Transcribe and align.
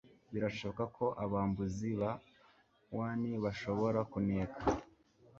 Birashoboka 0.33 0.83
ko 0.97 1.05
abambuzi 1.23 1.89
ba 2.01 2.11
wan 2.97 3.21
bashobora 3.43 3.99
kuneka 4.11 4.61